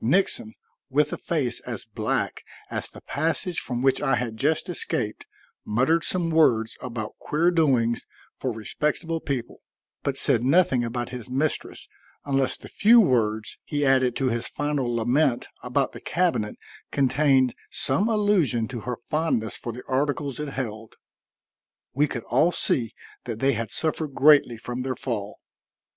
Nixon, 0.00 0.54
with 0.90 1.12
a 1.12 1.16
face 1.16 1.58
as 1.62 1.86
black 1.86 2.44
as 2.70 2.88
the 2.88 3.00
passage 3.00 3.58
from 3.58 3.82
which 3.82 4.00
I 4.00 4.14
had 4.14 4.36
just 4.36 4.68
escaped, 4.68 5.26
muttered 5.64 6.04
some 6.04 6.30
words 6.30 6.78
about 6.80 7.18
queer 7.18 7.50
doings 7.50 8.06
for 8.38 8.52
respectable 8.52 9.18
people, 9.18 9.60
but 10.04 10.16
said 10.16 10.44
nothing 10.44 10.84
about 10.84 11.08
his 11.08 11.28
mistress 11.28 11.88
unless 12.24 12.56
the 12.56 12.68
few 12.68 13.00
words 13.00 13.58
he 13.64 13.84
added 13.84 14.14
to 14.14 14.28
his 14.28 14.46
final 14.46 14.94
lament 14.94 15.48
about 15.64 15.90
the 15.90 16.00
cabinet 16.00 16.54
contained 16.92 17.56
some 17.68 18.08
allusion 18.08 18.68
to 18.68 18.82
her 18.82 18.94
fondness 19.10 19.56
for 19.56 19.72
the 19.72 19.82
articles 19.88 20.38
it 20.38 20.50
held. 20.50 20.94
We 21.92 22.06
could 22.06 22.22
all 22.30 22.52
see 22.52 22.92
that 23.24 23.40
they 23.40 23.54
had 23.54 23.72
suffered 23.72 24.14
greatly 24.14 24.58
from 24.58 24.82
their 24.82 24.94
fall. 24.94 25.40